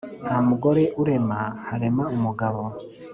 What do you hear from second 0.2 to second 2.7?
nta mugore urema, harema umugabo.